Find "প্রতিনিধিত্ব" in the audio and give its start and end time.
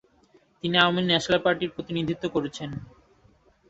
1.75-2.23